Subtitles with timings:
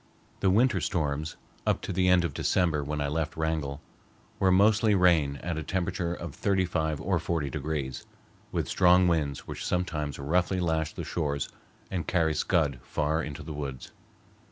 [0.39, 3.81] The winter storms, up to the end of December when I left Wrangell,
[4.39, 8.07] were mostly rain at a temperature of thirty five or forty degrees,
[8.51, 11.49] with strong winds which sometimes roughly lash the shores
[11.91, 13.91] and carry scud far into the woods.